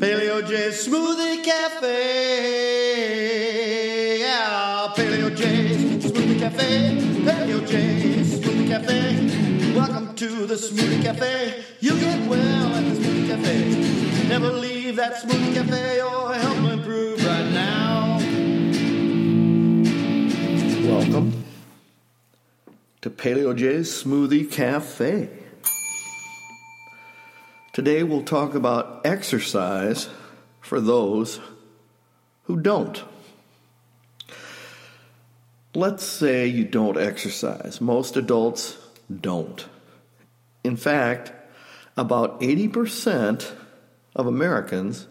Paleo 0.00 0.40
J 0.48 0.70
Smoothie 0.70 1.44
Cafe. 1.44 1.90
Yeah, 4.20 4.88
Paleo 4.96 5.28
J 5.36 5.44
Smoothie 5.98 6.38
Cafe. 6.38 6.96
Paleo 7.20 7.60
J 7.68 8.22
Smoothie 8.24 8.66
Cafe. 8.66 9.74
Welcome 9.74 10.14
to 10.14 10.46
the 10.46 10.54
Smoothie 10.54 11.02
Cafe. 11.02 11.62
You 11.80 12.00
get 12.00 12.26
well 12.30 12.74
at 12.76 12.84
the 12.88 12.94
Smoothie 12.98 13.26
Cafe. 13.28 13.74
Never 14.26 14.50
leave 14.50 14.96
that 14.96 15.16
Smoothie 15.16 15.52
Cafe 15.52 16.00
or 16.00 16.32
help 16.32 16.72
improve 16.72 17.22
right 17.26 17.50
now. 17.52 18.20
Welcome 20.88 21.44
to 23.02 23.10
Paleo 23.10 23.54
J's 23.54 24.02
Smoothie 24.02 24.50
Cafe. 24.50 25.39
Today 27.72 28.02
we'll 28.02 28.24
talk 28.24 28.56
about 28.56 29.02
exercise 29.04 30.08
for 30.60 30.80
those 30.80 31.38
who 32.44 32.60
don't. 32.60 33.00
Let's 35.72 36.04
say 36.04 36.48
you 36.48 36.64
don't 36.64 36.98
exercise. 36.98 37.80
Most 37.80 38.16
adults 38.16 38.76
don't. 39.20 39.68
In 40.64 40.76
fact, 40.76 41.32
about 41.96 42.40
80% 42.40 43.54
of 44.16 44.26
Americans 44.26 45.06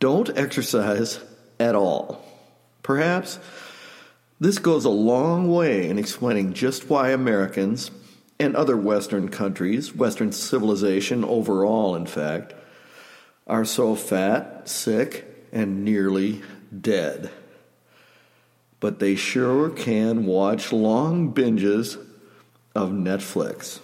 don't 0.00 0.36
exercise 0.36 1.20
at 1.60 1.76
all. 1.76 2.24
Perhaps 2.82 3.38
this 4.40 4.58
goes 4.58 4.84
a 4.84 4.90
long 4.90 5.48
way 5.48 5.88
in 5.88 5.96
explaining 5.96 6.54
just 6.54 6.90
why 6.90 7.10
Americans 7.10 7.92
and 8.40 8.54
other 8.54 8.76
Western 8.76 9.28
countries, 9.28 9.94
Western 9.94 10.32
civilization 10.32 11.24
overall, 11.24 11.96
in 11.96 12.06
fact, 12.06 12.54
are 13.46 13.64
so 13.64 13.94
fat, 13.94 14.68
sick, 14.68 15.24
and 15.52 15.84
nearly 15.84 16.42
dead. 16.80 17.30
But 18.80 19.00
they 19.00 19.16
sure 19.16 19.70
can 19.70 20.26
watch 20.26 20.72
long 20.72 21.32
binges 21.32 21.96
of 22.74 22.90
Netflix. 22.90 23.80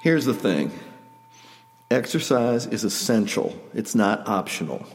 Here's 0.00 0.24
the 0.24 0.34
thing 0.34 0.70
exercise 1.90 2.66
is 2.66 2.84
essential, 2.84 3.58
it's 3.74 3.94
not 3.94 4.26
optional. 4.28 4.86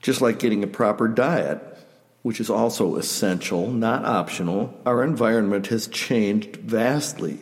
Just 0.00 0.20
like 0.20 0.38
getting 0.38 0.62
a 0.62 0.68
proper 0.68 1.08
diet, 1.08 1.77
which 2.22 2.40
is 2.40 2.50
also 2.50 2.96
essential, 2.96 3.70
not 3.70 4.04
optional, 4.04 4.78
our 4.84 5.02
environment 5.02 5.68
has 5.68 5.86
changed 5.86 6.56
vastly 6.56 7.40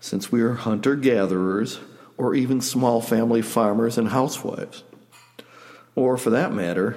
since 0.00 0.30
we 0.30 0.40
are 0.42 0.54
hunter 0.54 0.94
gatherers 0.94 1.80
or 2.16 2.34
even 2.34 2.60
small 2.60 3.00
family 3.00 3.42
farmers 3.42 3.98
and 3.98 4.08
housewives. 4.08 4.84
Or, 5.94 6.16
for 6.16 6.30
that 6.30 6.52
matter, 6.52 6.96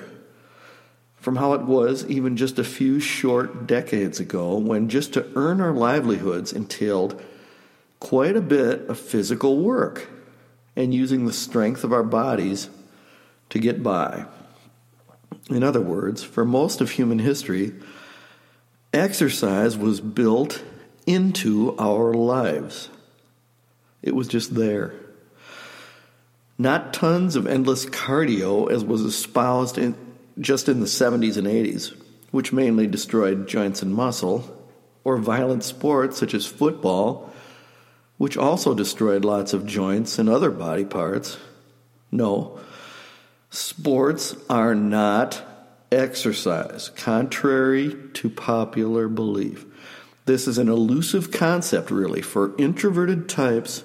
from 1.15 1.35
how 1.35 1.53
it 1.53 1.61
was 1.61 2.05
even 2.07 2.35
just 2.35 2.59
a 2.59 2.63
few 2.63 2.99
short 2.99 3.67
decades 3.67 4.19
ago 4.19 4.57
when 4.57 4.89
just 4.89 5.13
to 5.13 5.27
earn 5.35 5.61
our 5.61 5.71
livelihoods 5.71 6.51
entailed 6.51 7.21
quite 7.99 8.35
a 8.35 8.41
bit 8.41 8.87
of 8.89 8.99
physical 8.99 9.59
work 9.59 10.09
and 10.75 10.93
using 10.93 11.25
the 11.25 11.33
strength 11.33 11.83
of 11.83 11.93
our 11.93 12.03
bodies 12.03 12.69
to 13.49 13.59
get 13.59 13.83
by. 13.83 14.25
In 15.51 15.63
other 15.63 15.81
words, 15.81 16.23
for 16.23 16.45
most 16.45 16.79
of 16.79 16.91
human 16.91 17.19
history, 17.19 17.73
exercise 18.93 19.77
was 19.77 19.99
built 19.99 20.63
into 21.05 21.75
our 21.77 22.13
lives. 22.13 22.89
It 24.01 24.15
was 24.15 24.29
just 24.29 24.55
there. 24.55 24.93
Not 26.57 26.93
tons 26.93 27.35
of 27.35 27.47
endless 27.47 27.85
cardio 27.85 28.71
as 28.71 28.85
was 28.85 29.01
espoused 29.01 29.77
in, 29.77 29.95
just 30.39 30.69
in 30.69 30.79
the 30.79 30.85
70s 30.85 31.35
and 31.35 31.47
80s, 31.47 31.95
which 32.31 32.53
mainly 32.53 32.87
destroyed 32.87 33.47
joints 33.47 33.81
and 33.81 33.93
muscle, 33.93 34.57
or 35.03 35.17
violent 35.17 35.63
sports 35.63 36.17
such 36.17 36.33
as 36.33 36.45
football, 36.45 37.33
which 38.17 38.37
also 38.37 38.73
destroyed 38.73 39.25
lots 39.25 39.51
of 39.53 39.65
joints 39.65 40.17
and 40.17 40.29
other 40.29 40.51
body 40.51 40.85
parts. 40.85 41.37
No, 42.11 42.59
Sports 43.51 44.33
are 44.49 44.73
not 44.73 45.43
exercise, 45.91 46.89
contrary 46.95 47.93
to 48.13 48.29
popular 48.29 49.09
belief. 49.09 49.65
This 50.25 50.47
is 50.47 50.57
an 50.57 50.69
elusive 50.69 51.31
concept, 51.31 51.91
really, 51.91 52.21
for 52.21 52.55
introverted 52.57 53.27
types 53.27 53.83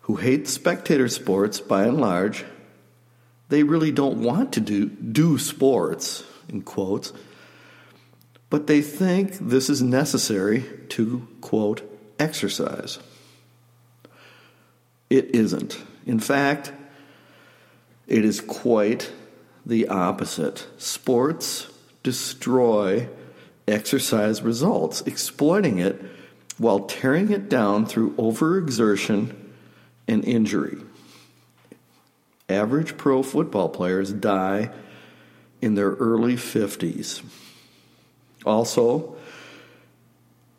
who 0.00 0.16
hate 0.16 0.48
spectator 0.48 1.06
sports 1.06 1.60
by 1.60 1.84
and 1.84 2.00
large. 2.00 2.44
They 3.48 3.62
really 3.62 3.92
don't 3.92 4.24
want 4.24 4.52
to 4.54 4.60
do, 4.60 4.86
do 4.86 5.38
sports, 5.38 6.24
in 6.48 6.62
quotes, 6.62 7.12
but 8.48 8.66
they 8.66 8.82
think 8.82 9.34
this 9.34 9.70
is 9.70 9.80
necessary 9.80 10.64
to, 10.88 11.28
quote, 11.40 11.82
exercise. 12.18 12.98
It 15.08 15.32
isn't. 15.36 15.80
In 16.06 16.18
fact, 16.18 16.72
it 18.10 18.24
is 18.24 18.40
quite 18.40 19.10
the 19.64 19.88
opposite. 19.88 20.66
Sports 20.76 21.68
destroy 22.02 23.08
exercise 23.68 24.42
results, 24.42 25.00
exploiting 25.02 25.78
it 25.78 26.02
while 26.58 26.80
tearing 26.80 27.30
it 27.30 27.48
down 27.48 27.86
through 27.86 28.10
overexertion 28.16 29.34
and 30.08 30.24
injury. 30.24 30.76
Average 32.48 32.96
pro 32.96 33.22
football 33.22 33.68
players 33.68 34.12
die 34.12 34.70
in 35.62 35.74
their 35.76 35.90
early 35.92 36.34
50s. 36.34 37.22
Also, 38.44 39.16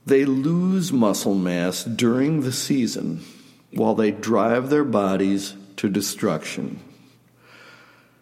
they 0.06 0.24
lose 0.24 0.94
muscle 0.94 1.36
mass 1.36 1.84
during 1.84 2.42
the 2.42 2.54
season 2.54 3.24
while 3.72 3.94
they 3.94 4.12
drive 4.12 4.70
their 4.70 4.86
bodies 4.86 5.54
to 5.76 5.90
destruction. 5.90 6.80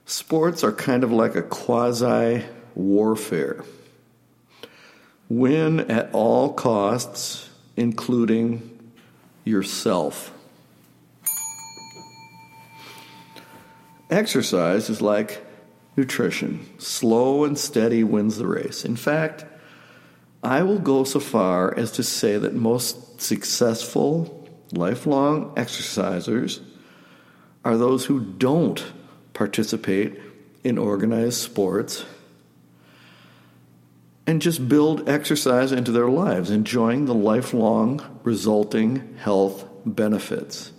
Sports 0.09 0.63
are 0.63 0.71
kind 0.71 1.03
of 1.03 1.11
like 1.11 1.35
a 1.35 1.43
quasi 1.43 2.43
warfare. 2.73 3.63
Win 5.29 5.81
at 5.81 6.09
all 6.13 6.51
costs, 6.51 7.47
including 7.77 8.91
yourself. 9.45 10.33
Exercise 14.09 14.89
is 14.89 14.99
like 14.99 15.45
nutrition. 15.95 16.67
Slow 16.79 17.43
and 17.43 17.55
steady 17.55 18.03
wins 18.03 18.39
the 18.39 18.47
race. 18.47 18.83
In 18.83 18.95
fact, 18.95 19.45
I 20.41 20.63
will 20.63 20.79
go 20.79 21.03
so 21.03 21.19
far 21.19 21.77
as 21.77 21.91
to 21.91 22.03
say 22.03 22.39
that 22.39 22.55
most 22.55 23.21
successful, 23.21 24.49
lifelong 24.71 25.53
exercisers 25.53 26.61
are 27.63 27.77
those 27.77 28.05
who 28.05 28.19
don't 28.19 28.83
participate 29.39 30.19
in 30.65 30.77
organized 30.77 31.37
sports, 31.37 32.03
and 34.27 34.41
just 34.41 34.67
build 34.67 35.07
exercise 35.07 35.71
into 35.71 35.93
their 35.93 36.09
lives, 36.09 36.51
enjoying 36.51 37.05
the 37.05 37.13
lifelong 37.13 38.19
resulting 38.23 39.15
health 39.15 39.65
benefits. 39.85 40.73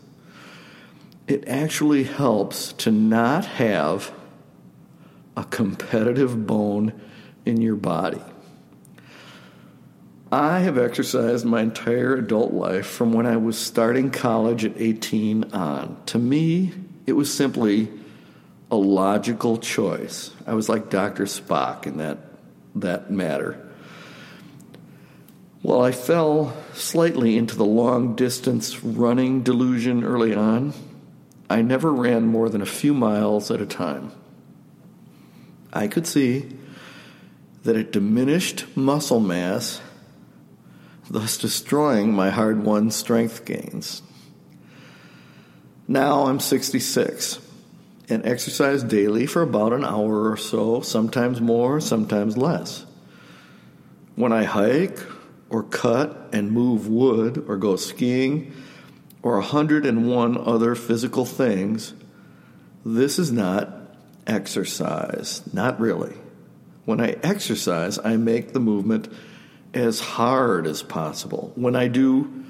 It 1.26 1.48
actually 1.48 2.04
helps 2.04 2.74
to 2.74 2.90
not 2.90 3.46
have 3.46 4.12
a 5.38 5.44
competitive 5.44 6.46
bone 6.46 6.92
in 7.46 7.62
your 7.62 7.76
body. 7.76 8.20
I 10.30 10.58
have 10.58 10.76
exercised 10.76 11.46
my 11.46 11.62
entire 11.62 12.14
adult 12.14 12.52
life 12.52 12.86
from 12.86 13.14
when 13.14 13.24
I 13.24 13.38
was 13.38 13.56
starting 13.56 14.10
college 14.10 14.66
at 14.66 14.78
18 14.78 15.44
on. 15.54 15.96
To 16.06 16.18
me, 16.18 16.74
it 17.06 17.14
was 17.14 17.32
simply 17.32 17.88
a 18.70 18.76
logical 18.76 19.58
choice. 19.58 20.30
I 20.46 20.54
was 20.54 20.68
like 20.68 20.90
Dr. 20.90 21.24
Spock 21.24 21.86
in 21.86 21.98
that, 21.98 22.18
that 22.76 23.10
matter. 23.10 23.66
Well, 25.62 25.82
I 25.82 25.92
fell 25.92 26.56
slightly 26.72 27.36
into 27.36 27.56
the 27.56 27.64
long 27.64 28.14
distance 28.14 28.82
running 28.82 29.42
delusion 29.42 30.04
early 30.04 30.34
on. 30.34 30.72
I 31.50 31.62
never 31.62 31.92
ran 31.92 32.26
more 32.26 32.48
than 32.48 32.62
a 32.62 32.66
few 32.66 32.94
miles 32.94 33.50
at 33.50 33.60
a 33.60 33.66
time. 33.66 34.12
I 35.72 35.88
could 35.88 36.06
see 36.06 36.56
that 37.64 37.76
it 37.76 37.92
diminished 37.92 38.64
muscle 38.76 39.20
mass, 39.20 39.80
thus 41.10 41.36
destroying 41.36 42.12
my 42.12 42.30
hard 42.30 42.64
won 42.64 42.90
strength 42.90 43.44
gains. 43.44 44.00
Now 45.86 46.26
I'm 46.26 46.40
66 46.40 47.40
and 48.10 48.26
exercise 48.26 48.82
daily 48.82 49.26
for 49.26 49.42
about 49.42 49.72
an 49.72 49.84
hour 49.84 50.30
or 50.30 50.36
so, 50.36 50.80
sometimes 50.80 51.40
more, 51.40 51.80
sometimes 51.80 52.36
less. 52.36 52.84
When 54.16 54.32
I 54.32 54.44
hike 54.44 54.98
or 55.48 55.62
cut 55.62 56.28
and 56.32 56.52
move 56.52 56.88
wood 56.88 57.44
or 57.48 57.56
go 57.56 57.76
skiing 57.76 58.52
or 59.22 59.34
a 59.34 59.40
101 59.40 60.36
other 60.38 60.74
physical 60.74 61.24
things, 61.24 61.94
this 62.84 63.18
is 63.18 63.30
not 63.30 63.96
exercise. 64.26 65.42
Not 65.52 65.80
really. 65.80 66.14
When 66.84 67.00
I 67.00 67.16
exercise, 67.22 67.98
I 67.98 68.16
make 68.16 68.52
the 68.52 68.60
movement 68.60 69.12
as 69.72 70.00
hard 70.00 70.66
as 70.66 70.82
possible. 70.82 71.52
When 71.54 71.76
I 71.76 71.88
do 71.88 72.44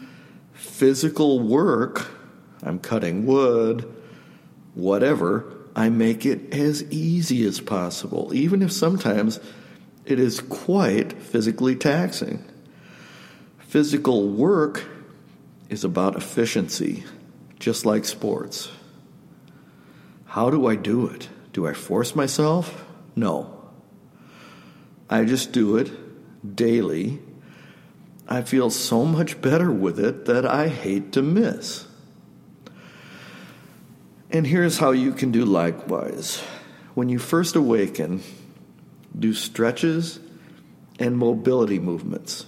physical 0.53 1.41
work, 1.41 2.07
I'm 2.63 2.79
cutting 2.79 3.27
wood, 3.27 3.91
whatever, 4.75 5.45
I 5.75 5.89
make 5.89 6.27
it 6.27 6.53
as 6.53 6.83
easy 6.91 7.45
as 7.45 7.61
possible, 7.61 8.33
even 8.35 8.63
if 8.63 8.73
sometimes 8.73 9.41
it 10.05 10.19
is 10.19 10.41
quite 10.41 11.13
physically 11.23 11.77
taxing. 11.77 12.45
Physical 13.59 14.29
work 14.29 14.85
is 15.69 15.85
about 15.85 16.17
efficiency, 16.17 17.05
just 17.59 17.87
like 17.87 18.05
sports. 18.05 18.71
How 20.27 20.51
do 20.51 20.67
I 20.67 20.75
do 20.75 21.07
it? 21.07 21.29
Do 21.53 21.67
I 21.67 21.73
force 21.73 22.15
myself? 22.15 22.85
No. 23.15 23.57
I 25.09 25.25
just 25.25 25.53
do 25.53 25.77
it 25.77 26.57
daily. 26.57 27.21
I 28.29 28.43
feel 28.43 28.71
so 28.71 29.05
much 29.05 29.41
better 29.41 29.71
with 29.71 29.99
it 29.99 30.27
that 30.27 30.47
I 30.47 30.69
hate 30.69 31.13
to 31.13 31.23
miss. 31.23 31.87
And 34.33 34.47
here's 34.47 34.79
how 34.79 34.93
you 34.93 35.13
can 35.13 35.33
do 35.33 35.45
likewise. 35.45 36.41
When 36.95 37.09
you 37.09 37.19
first 37.19 37.57
awaken, 37.57 38.23
do 39.19 39.35
stretches 39.35 40.21
and 40.99 41.17
mobility 41.17 41.79
movements. 41.79 42.47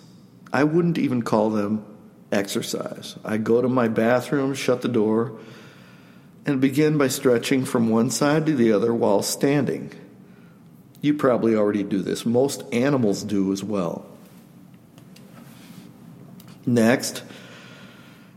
I 0.53 0.65
wouldn't 0.65 0.99
even 0.99 1.23
call 1.23 1.51
them 1.51 1.85
exercise. 2.31 3.17
I 3.25 3.37
go 3.39 3.61
to 3.61 3.69
my 3.69 3.89
bathroom, 3.89 4.55
shut 4.55 4.83
the 4.83 4.89
door, 4.89 5.39
and 6.47 6.61
begin 6.61 6.99
by 6.99 7.09
stretching 7.09 7.65
from 7.65 7.89
one 7.89 8.11
side 8.11 8.47
to 8.47 8.55
the 8.55 8.73
other 8.73 8.95
while 8.95 9.23
standing. 9.23 9.93
You 11.01 11.15
probably 11.15 11.57
already 11.57 11.83
do 11.83 12.01
this. 12.01 12.25
Most 12.25 12.63
animals 12.73 13.25
do 13.25 13.53
as 13.53 13.65
well. 13.65 14.07
Next, 16.65 17.25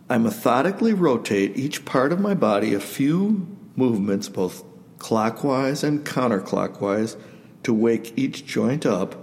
I 0.07 0.17
methodically 0.19 0.93
rotate 0.93 1.57
each 1.57 1.83
part 1.83 2.13
of 2.13 2.19
my 2.19 2.35
body 2.35 2.73
a 2.73 2.79
few 2.79 3.47
movements, 3.75 4.29
both 4.29 4.63
clockwise 4.99 5.83
and 5.83 6.05
counterclockwise, 6.05 7.19
to 7.63 7.73
wake 7.73 8.13
each 8.15 8.45
joint 8.45 8.85
up 8.85 9.15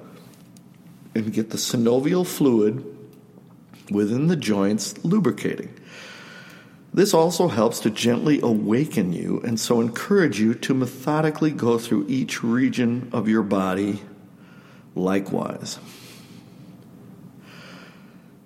and 1.15 1.33
get 1.33 1.51
the 1.51 1.57
synovial 1.57 2.27
fluid 2.27 2.85
within 3.91 4.27
the 4.27 4.37
joints 4.37 4.95
lubricating. 5.05 5.73
This 6.93 7.15
also 7.15 7.49
helps 7.49 7.81
to 7.81 7.91
gently 7.91 8.41
awaken 8.43 9.13
you 9.13 9.41
and 9.45 9.59
so 9.59 9.81
encourage 9.81 10.41
you 10.41 10.55
to 10.55 10.75
methodically 10.75 11.51
go 11.53 11.79
through 11.79 12.07
each 12.09 12.43
region 12.43 13.09
of 13.13 13.29
your 13.29 13.43
body 13.43 14.03
likewise. 14.95 15.79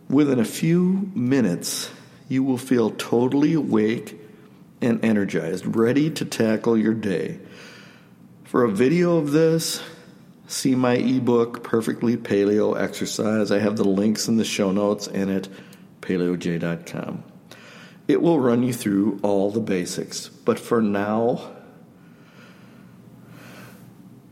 Within 0.09 0.39
a 0.39 0.45
few 0.45 1.11
minutes, 1.15 1.91
you 2.29 2.43
will 2.43 2.59
feel 2.59 2.91
totally 2.91 3.55
awake 3.55 4.19
and 4.81 5.05
energized, 5.05 5.77
ready 5.77 6.11
to 6.11 6.25
tackle 6.25 6.77
your 6.77 6.95
day. 6.95 7.39
For 8.45 8.65
a 8.65 8.71
video 8.71 9.17
of 9.17 9.33
this, 9.33 9.83
see 10.47 10.75
my 10.75 10.95
ebook, 10.95 11.63
Perfectly 11.63 12.17
Paleo 12.17 12.79
Exercise. 12.79 13.51
I 13.51 13.59
have 13.59 13.77
the 13.77 13.85
links 13.85 14.29
in 14.29 14.37
the 14.37 14.45
show 14.45 14.71
notes 14.73 15.07
and 15.07 15.31
at 15.31 15.49
paleoj.com. 16.01 17.25
It 18.09 18.23
will 18.23 18.39
run 18.39 18.63
you 18.63 18.73
through 18.73 19.19
all 19.23 19.51
the 19.51 19.61
basics. 19.61 20.29
But 20.29 20.59
for 20.61 20.81
now, 20.81 21.53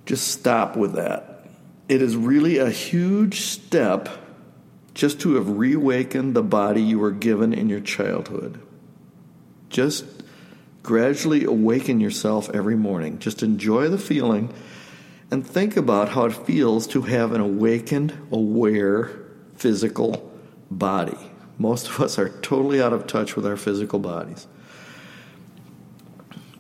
just 0.07 0.29
stop 0.29 0.77
with 0.77 0.95
that. 0.95 1.47
It 1.89 2.01
is 2.01 2.17
really 2.17 2.59
a 2.59 2.71
huge 2.71 3.41
step 3.41 4.09
just 4.95 5.21
to 5.21 5.35
have 5.35 5.59
reawakened 5.59 6.35
the 6.35 6.43
body 6.43 6.81
you 6.81 6.99
were 6.99 7.11
given 7.11 7.53
in 7.53 7.69
your 7.69 7.81
childhood. 7.81 8.61
Just 9.69 10.05
gradually 10.83 11.45
awaken 11.45 12.01
yourself 12.01 12.49
every 12.55 12.77
morning. 12.77 13.19
Just 13.19 13.43
enjoy 13.43 13.89
the 13.89 13.99
feeling 13.99 14.55
and 15.31 15.45
think 15.45 15.77
about 15.77 16.11
how 16.11 16.27
it 16.27 16.33
feels 16.47 16.87
to 16.87 17.03
have 17.03 17.33
an 17.33 17.41
awakened, 17.41 18.17
aware, 18.31 19.11
physical 19.57 20.31
body. 20.71 21.19
Most 21.59 21.89
of 21.89 22.01
us 22.01 22.19
are 22.19 22.29
totally 22.29 22.81
out 22.81 22.93
of 22.93 23.07
touch 23.07 23.35
with 23.35 23.47
our 23.47 23.57
physical 23.57 23.99
bodies. 23.99 24.47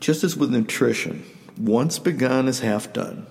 Just 0.00 0.24
as 0.24 0.36
with 0.36 0.50
nutrition, 0.50 1.24
once 1.56 1.98
begun 1.98 2.48
is 2.48 2.60
half 2.60 2.92
done. 2.92 3.26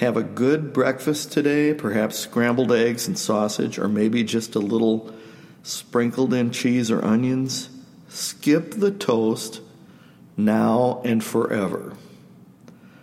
Have 0.00 0.16
a 0.16 0.22
good 0.22 0.72
breakfast 0.72 1.30
today, 1.30 1.74
perhaps 1.74 2.18
scrambled 2.18 2.72
eggs 2.72 3.06
and 3.06 3.18
sausage, 3.18 3.78
or 3.78 3.86
maybe 3.86 4.24
just 4.24 4.54
a 4.54 4.58
little 4.58 5.12
sprinkled 5.62 6.32
in 6.32 6.52
cheese 6.52 6.90
or 6.90 7.04
onions. 7.04 7.68
Skip 8.08 8.70
the 8.70 8.92
toast 8.92 9.60
now 10.38 11.02
and 11.04 11.22
forever. 11.22 11.92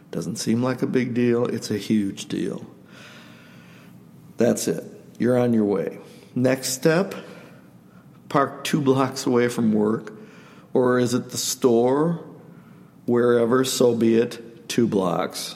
Doesn't 0.09 0.37
seem 0.37 0.63
like 0.63 0.81
a 0.81 0.87
big 0.87 1.13
deal, 1.13 1.45
it's 1.45 1.69
a 1.69 1.77
huge 1.77 2.25
deal. 2.25 2.65
That's 4.37 4.67
it. 4.67 4.83
You're 5.19 5.37
on 5.37 5.53
your 5.53 5.65
way. 5.65 5.99
Next 6.33 6.69
step 6.69 7.13
park 8.27 8.63
two 8.63 8.81
blocks 8.81 9.27
away 9.27 9.49
from 9.49 9.71
work, 9.71 10.13
or 10.73 10.97
is 10.97 11.13
it 11.13 11.29
the 11.29 11.37
store? 11.37 12.25
Wherever, 13.05 13.63
so 13.63 13.93
be 13.93 14.15
it, 14.15 14.67
two 14.67 14.87
blocks. 14.87 15.53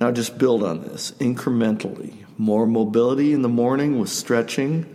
Now 0.00 0.10
just 0.10 0.38
build 0.38 0.62
on 0.62 0.82
this 0.82 1.12
incrementally. 1.12 2.24
More 2.36 2.66
mobility 2.66 3.32
in 3.32 3.42
the 3.42 3.48
morning 3.48 3.98
with 3.98 4.10
stretching, 4.10 4.86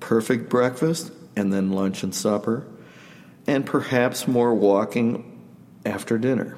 perfect 0.00 0.48
breakfast, 0.48 1.12
and 1.36 1.52
then 1.52 1.72
lunch 1.72 2.02
and 2.02 2.14
supper, 2.14 2.66
and 3.46 3.66
perhaps 3.66 4.26
more 4.26 4.54
walking 4.54 5.42
after 5.84 6.16
dinner. 6.18 6.56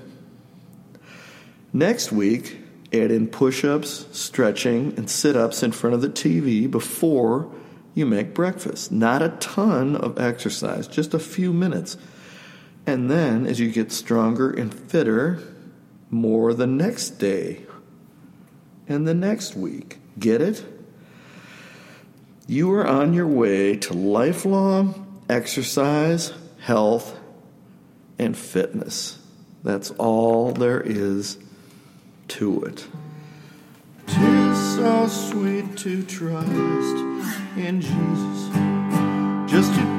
Next 1.73 2.13
week, 2.13 2.59
add 2.93 3.11
in 3.11 3.29
push 3.29 3.65
ups, 3.65 4.07
stretching, 4.13 4.95
and 4.97 5.11
sit 5.11 5.37
ups 5.37 5.63
in 5.63 5.73
front 5.73 5.95
of 5.95 6.03
the 6.03 6.09
TV 6.09 6.71
before 6.71 7.51
you 7.95 8.07
make 8.07 8.35
breakfast. 8.35 8.93
Not 8.93 9.23
a 9.23 9.31
ton 9.41 9.97
of 9.97 10.19
exercise, 10.19 10.87
just 10.87 11.15
a 11.15 11.19
few 11.19 11.53
minutes. 11.53 11.97
And 12.87 13.11
then, 13.11 13.47
as 13.47 13.59
you 13.59 13.71
get 13.71 13.91
stronger 13.91 14.51
and 14.51 14.73
fitter, 14.73 15.43
more 16.11 16.55
the 16.55 16.67
next 16.67 17.11
day 17.19 17.67
and 18.89 19.07
the 19.07 19.15
next 19.15 19.57
week. 19.57 19.99
Get 20.19 20.41
it? 20.41 20.65
You 22.47 22.73
are 22.73 22.87
on 22.87 23.13
your 23.13 23.27
way 23.27 23.77
to 23.77 23.93
lifelong 23.95 25.23
exercise, 25.29 26.33
health, 26.61 27.19
and 28.19 28.37
fitness. 28.37 29.19
That's 29.65 29.91
all 29.93 30.53
there 30.53 30.81
is 30.81 31.39
to 32.29 32.63
it. 32.63 32.87
Tis 34.07 34.77
so 34.77 35.09
sweet 35.09 35.77
to 35.79 36.05
trust 36.05 36.97
in 37.57 37.81
Jesus, 37.81 39.51
just 39.51 39.75
to 39.75 39.96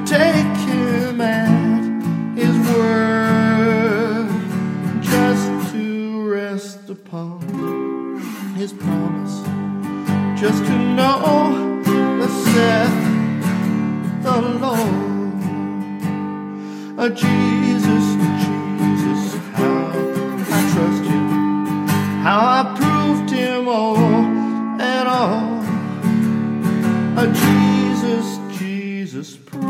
Jesus, 29.28 29.40
precious 29.46 29.67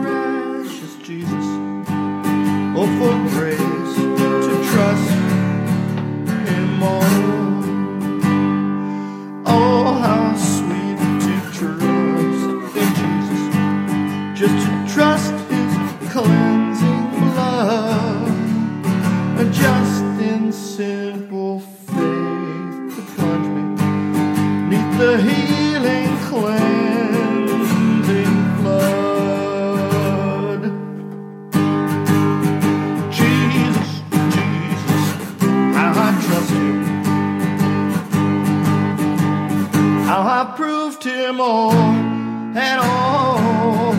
Now 40.17 40.25
I've 40.41 40.55
proved 40.55 41.03
him 41.03 41.39
all 41.39 41.71
and 41.73 42.79
all. 42.81 43.93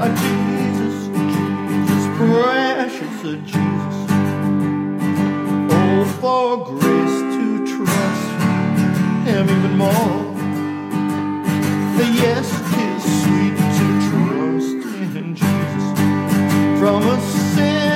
A 0.00 0.08
Jesus, 0.22 1.08
Jesus, 1.34 2.04
precious 2.16 3.24
a 3.24 3.36
Jesus. 3.44 3.96
Oh, 5.76 6.04
for 6.22 6.64
grace 6.64 7.18
to 7.36 7.44
trust 7.66 8.28
him 9.28 9.44
even 9.50 9.76
more. 9.76 10.24
Yes, 12.22 12.48
tis 12.72 13.02
sweet 13.20 13.56
to 13.78 13.86
trust 14.08 14.80
in 15.18 15.34
Jesus 15.34 16.80
from 16.80 17.02
a 17.02 17.20
sin. 17.20 17.95